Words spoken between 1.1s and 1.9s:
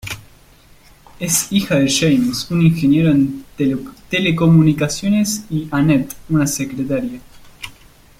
Es hija de